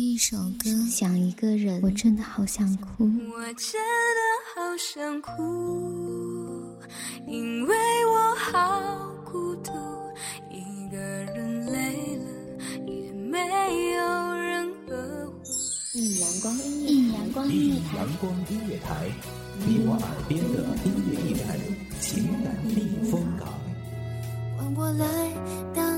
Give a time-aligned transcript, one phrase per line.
[0.00, 3.02] 一首歌，想一个人，我真的好想哭。
[3.02, 4.20] 我真的
[4.54, 6.78] 好想哭，
[7.26, 7.74] 因为
[8.06, 9.72] 我好孤独，
[10.52, 12.26] 一个人累了
[12.86, 13.40] 也没
[13.94, 15.42] 有人呵护。
[15.94, 19.10] 一阳光音乐，一阳光音乐台，阳光音乐台，
[19.66, 21.58] 你我耳边的音乐驿站，
[22.00, 23.48] 情感避风港。
[24.56, 25.04] 换我来
[25.74, 25.97] 当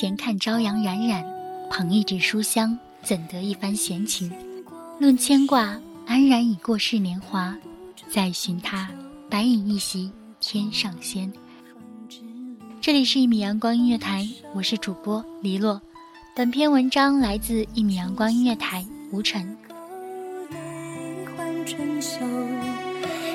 [0.00, 1.22] 闲看朝阳冉冉；
[1.68, 4.32] 捧一纸书香，怎得一番闲情？
[4.98, 7.54] 论牵挂，安然已过世年华。
[8.08, 8.88] 再寻他，
[9.28, 11.30] 白影一袭天上仙。
[12.80, 15.78] 这里是一米阳光音乐台，我是主播黎洛。
[16.34, 19.54] 本篇文章来自一米阳光音乐台吴晨。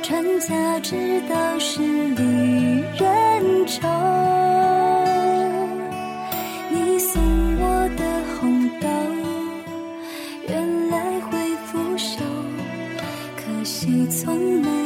[0.00, 2.22] 传家之道，十里
[2.96, 4.61] 人愁。
[13.82, 14.81] 起从没。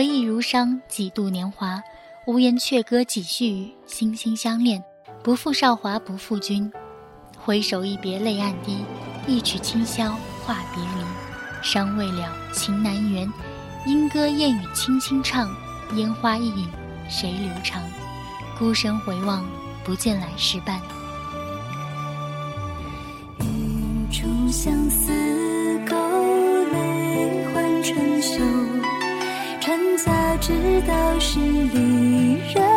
[0.00, 1.78] 回忆如殇，几度年华，
[2.26, 4.82] 无言却歌几续语，心心相恋，
[5.22, 6.72] 不负韶华，不负君。
[7.38, 8.82] 回首一别泪暗滴，
[9.26, 11.04] 一曲清宵话别离。
[11.60, 13.30] 伤未了，情难圆，
[13.84, 15.54] 莺歌燕语轻轻唱，
[15.94, 16.66] 烟花易影，
[17.10, 17.82] 谁留长？
[18.58, 19.44] 孤身回望，
[19.84, 20.80] 不见来时伴。
[23.40, 25.12] 一处相思
[30.40, 32.69] 直到是离人。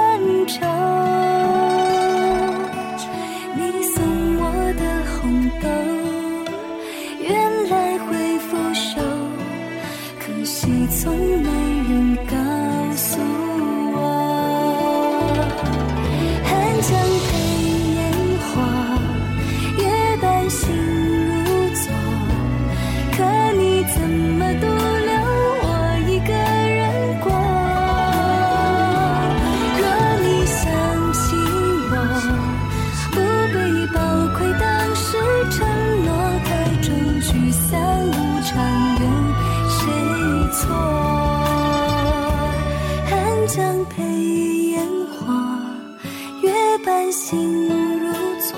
[47.14, 47.70] 心
[48.00, 48.58] 如昨。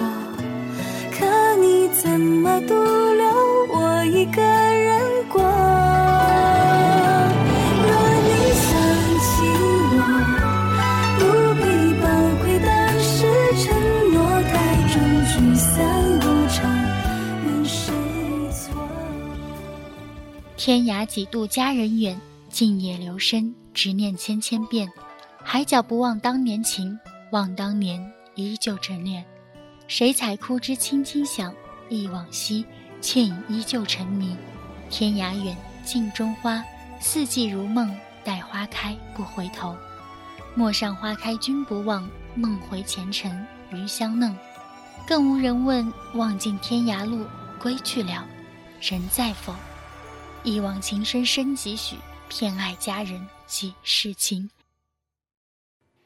[1.11, 1.25] 可
[1.57, 3.25] 你怎么独留
[3.69, 5.41] 我一个人过？
[7.83, 7.89] 若
[8.23, 8.29] 你
[8.63, 8.71] 想
[9.19, 9.27] 起
[9.91, 9.99] 我，
[11.19, 11.21] 不
[11.59, 11.63] 必
[11.99, 12.03] 抱
[12.41, 13.13] 愧当时
[13.61, 13.65] 承
[14.13, 14.53] 诺，太
[14.87, 14.95] 重
[15.27, 15.67] 聚散
[16.19, 16.57] 无常，
[17.43, 17.91] 怨谁
[18.51, 18.71] 错？
[20.55, 22.17] 天涯几度佳人远，
[22.49, 24.89] 静夜流深，执念千千遍。
[25.43, 26.97] 海角不忘当年情，
[27.31, 28.01] 望当年
[28.35, 29.25] 依旧沉恋。
[29.87, 31.53] 谁采枯枝轻轻响，
[31.89, 32.65] 忆往昔，
[33.01, 34.35] 倩影依旧沉迷。
[34.89, 36.63] 天涯远，镜中花，
[36.99, 39.75] 四季如梦，待花开不回头。
[40.55, 44.35] 陌上花开君不忘，梦回前尘余香嫩。
[45.07, 47.25] 更无人问，望尽天涯路，
[47.59, 48.25] 归去了。
[48.81, 49.53] 人在否？
[50.43, 51.95] 一往情深深几许？
[52.27, 54.49] 偏爱佳人几世情？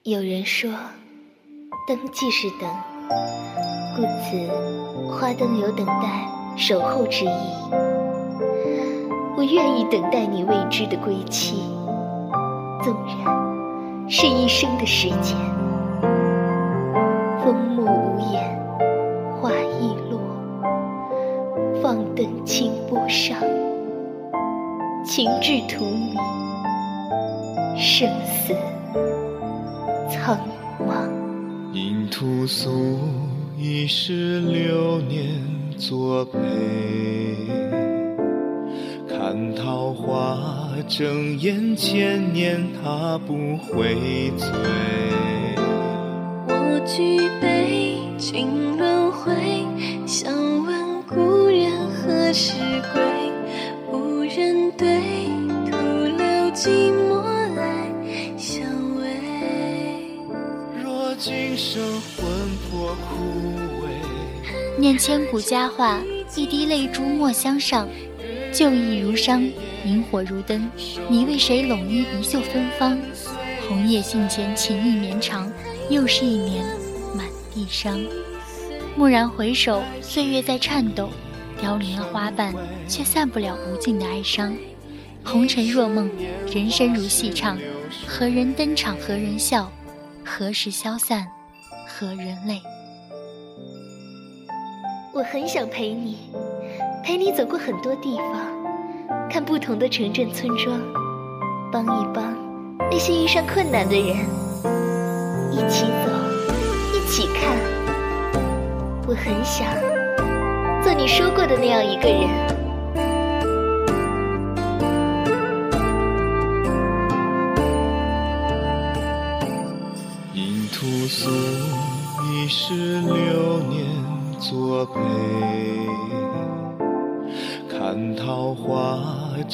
[0.04, 0.78] 有人说，
[1.90, 2.70] 灯即是等，
[3.96, 4.38] 故此
[5.12, 7.30] 花灯有等待、守候之意。
[9.36, 11.64] 我愿意等待你未知的归期，
[12.84, 15.36] 纵然是一生的时间。
[17.44, 18.56] 风木无言，
[19.42, 19.50] 花
[19.80, 20.20] 易落，
[21.82, 23.36] 放灯清波上，
[25.04, 28.56] 情至荼蘼，生死。
[30.08, 30.38] 苍
[32.20, 33.00] 茫，因屠苏
[33.58, 35.42] 一世流年
[35.78, 36.38] 作陪，
[39.08, 44.48] 看桃花争艳千年，他不会醉。
[46.48, 49.34] 我举杯尽轮回，
[50.06, 50.34] 想
[50.66, 52.54] 问故人何时
[52.94, 53.19] 归？
[64.78, 66.02] 念千古佳话，
[66.36, 67.88] 一滴泪珠莫相上。
[68.52, 69.44] 旧忆如伤，
[69.86, 70.70] 萤火如灯。
[71.10, 72.98] 你为谁拢衣一袖芬芳？
[73.68, 75.52] 红叶信笺，情意绵长。
[75.90, 76.66] 又是一年，
[77.16, 78.00] 满地伤。
[78.98, 81.10] 蓦然回首，岁月在颤抖，
[81.62, 82.54] 凋零了花瓣，
[82.88, 84.56] 却散不了无尽的哀伤。
[85.24, 86.10] 红尘若梦，
[86.52, 87.58] 人生如戏唱。
[88.08, 88.96] 何人登场？
[88.98, 89.72] 何人笑？
[90.24, 91.28] 何时消散？
[92.00, 92.62] 和人类？
[95.14, 96.18] 我很想陪你，
[97.04, 100.80] 陪你走过很多地方，看不同的城镇村庄，
[101.70, 102.34] 帮一帮
[102.90, 104.16] 那些遇上困难的人，
[105.52, 106.10] 一起走，
[106.96, 107.54] 一起看。
[109.06, 109.68] 我很想
[110.82, 112.59] 做你说过的那样一个人。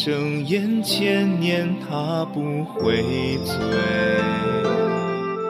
[0.05, 3.55] 花争艳千年，他不会醉。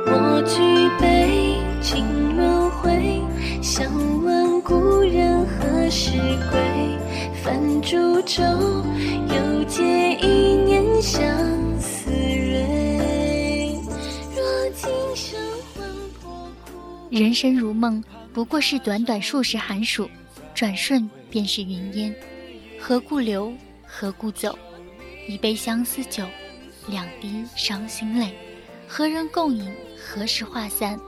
[0.08, 0.58] 我举
[0.98, 2.06] 杯尽
[2.38, 3.22] 轮回，
[3.62, 3.92] 想
[4.24, 6.12] 问故人何时
[6.50, 6.98] 归？
[7.44, 8.44] 泛烛舟，
[9.28, 11.22] 又借一年相
[11.78, 13.78] 思蕊。
[14.34, 15.38] 若今生
[15.74, 15.86] 魂
[16.22, 16.32] 魄
[16.64, 18.02] 枯，人生如梦。
[18.34, 20.10] 不过是短短数十寒暑，
[20.54, 22.16] 转瞬便是云烟。
[22.80, 23.52] 何故留？
[23.98, 24.60] 何故走？
[25.26, 26.26] 一杯相思酒，
[26.90, 28.36] 两滴伤心泪。
[28.90, 29.72] 何人共饮？
[29.98, 31.00] 何时化散？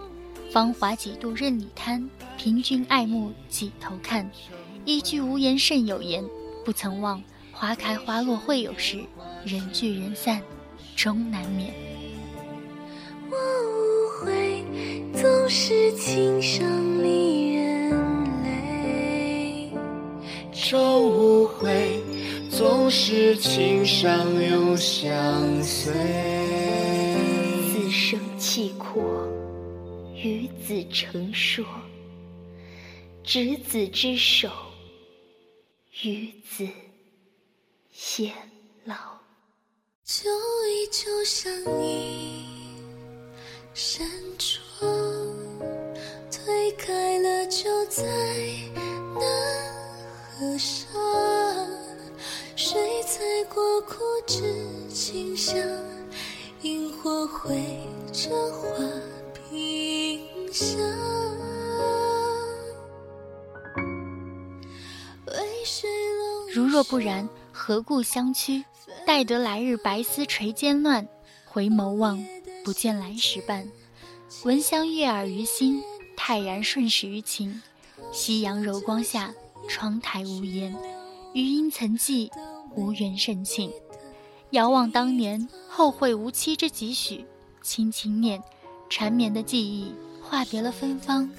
[0.53, 4.31] 芳华几度任你贪，凭君爱慕几头看。
[4.85, 6.23] 一句无言胜有言，
[6.63, 9.03] 不曾忘花开花落会有时，
[9.43, 10.41] 人聚人散
[10.95, 11.73] 终难免。
[13.29, 13.35] 我
[13.67, 14.63] 无悔，
[15.13, 16.87] 总是情伤。
[20.69, 22.01] 终无悔，
[22.57, 25.93] 总是情伤永相随。
[27.69, 29.03] 此生契阔，
[30.15, 31.63] 与子成说，
[33.23, 34.49] 执子之手，
[36.01, 36.67] 与子
[37.95, 38.31] 偕
[38.85, 38.95] 老。
[40.03, 40.27] 旧
[40.67, 42.43] 忆就像一
[43.75, 44.03] 扇
[44.39, 44.89] 窗，
[46.31, 48.03] 推开了就再
[49.13, 49.21] 难
[50.39, 50.87] 合上，
[52.77, 53.19] 谁踩
[53.51, 53.95] 过枯
[54.27, 54.43] 枝
[54.87, 55.57] 清香？
[56.61, 57.59] 萤火绘
[58.13, 58.67] 着花
[59.33, 60.21] 屏
[60.53, 60.77] 香。
[66.53, 68.63] 如若不然，何故相驱？
[69.07, 71.07] 待得来日白丝垂肩乱，
[71.45, 72.23] 回眸望，
[72.63, 73.67] 不见来时伴。
[74.43, 75.81] 闻香悦耳于心，
[76.15, 77.59] 泰然顺势于情。
[78.13, 79.33] 夕阳柔光下。
[79.67, 80.73] 窗台无言，
[81.33, 82.31] 余音曾记，
[82.75, 83.71] 无缘深情。
[84.51, 87.25] 遥望当年，后会无期之几许？
[87.61, 88.41] 轻轻念，
[88.89, 91.29] 缠绵的记忆化别了芬芳。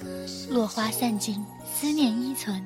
[0.49, 2.63] 落花散尽，思念依存。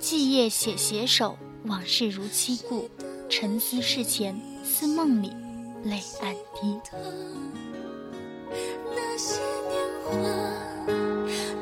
[0.00, 2.88] 寂夜写携手，往事如期故。
[3.28, 5.32] 沉思事前，似梦里，
[5.82, 6.78] 泪暗滴。
[8.94, 10.12] 那些年华，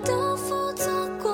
[0.04, 0.86] 都付作
[1.22, 1.30] 过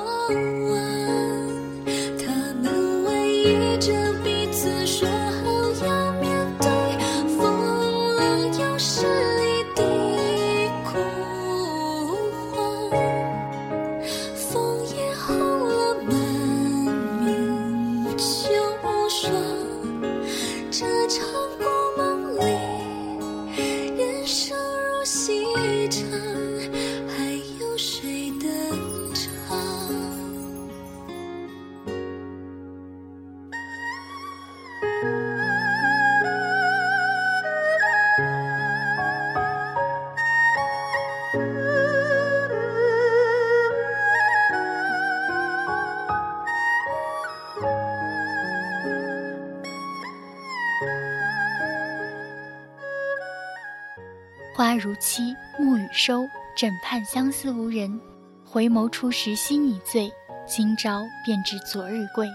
[54.59, 58.01] 花如期，暮雨收，枕畔相思无人。
[58.45, 60.13] 回眸初时心已醉，
[60.49, 62.29] 今朝便知昨日贵。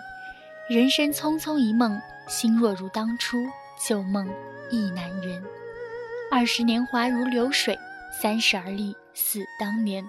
[0.69, 3.45] 人生匆匆一梦，心若如当初，
[3.85, 4.25] 旧梦
[4.71, 5.43] 亦难圆。
[6.31, 7.77] 二十年华如流水，
[8.21, 10.07] 三十而立似当年。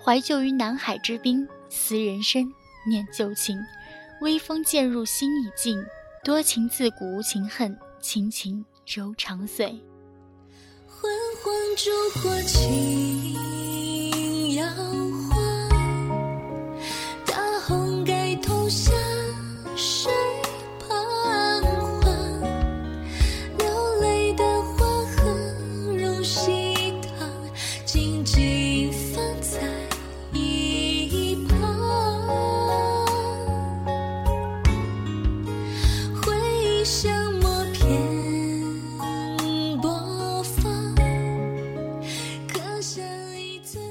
[0.00, 2.48] 怀旧于南海之滨，思人生，
[2.88, 3.58] 念旧情。
[4.20, 5.84] 微风渐入心已静，
[6.22, 9.82] 多情自古无情恨，情情柔肠碎。
[11.42, 13.34] 黄烛火轻
[14.54, 14.66] 摇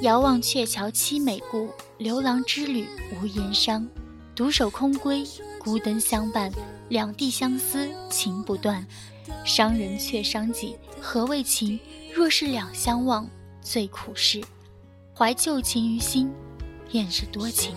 [0.07, 3.85] 遥望鹊桥凄美故，流郎织女无言伤。
[4.33, 5.27] 独守空闺，
[5.59, 6.49] 孤灯相伴，
[6.87, 8.87] 两地相思情不断。
[9.43, 11.77] 伤人却伤己，何为情？
[12.15, 13.29] 若是两相忘，
[13.61, 14.41] 最苦事。
[15.13, 16.31] 怀旧情于心，
[16.89, 17.75] 便是多情。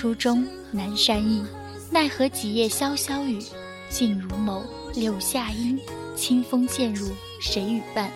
[0.00, 1.44] 初中南山意，
[1.90, 3.38] 奈何几夜潇潇雨。
[3.90, 4.62] 静如眸，
[4.94, 5.78] 柳下阴，
[6.16, 8.10] 清风渐入，谁与伴？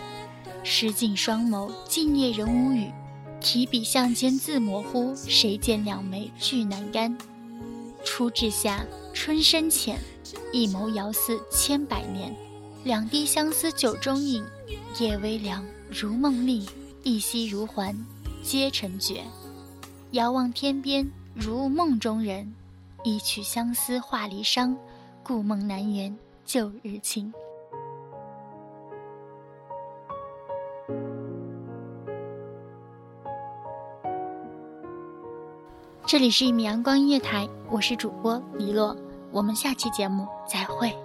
[0.63, 2.91] 湿尽双眸，静夜人无语。
[3.39, 7.15] 提笔相间字模糊，谁见两眉俱难干？
[8.03, 9.99] 初至夏，春深浅，
[10.51, 12.35] 一眸遥似千百年。
[12.83, 14.43] 两滴相思酒中饮，
[14.99, 16.65] 夜微凉，如梦令，
[17.03, 17.95] 一夕如还，
[18.41, 19.21] 皆成绝。
[20.13, 22.51] 遥望天边，如梦中人。
[23.03, 24.75] 一曲相思化离殇，
[25.21, 27.31] 故梦难圆旧日情。
[36.07, 38.97] 这里是一米阳光音乐台，我是主播黎洛，
[39.31, 41.04] 我们下期节目再会。